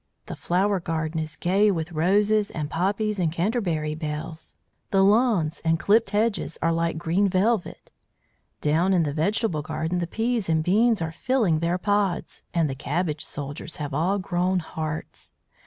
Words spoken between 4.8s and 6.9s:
the lawns and clipped hedges are